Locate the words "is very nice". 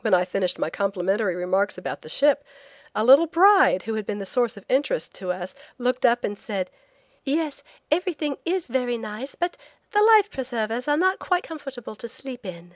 8.46-9.34